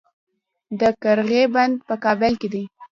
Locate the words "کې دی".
2.41-2.63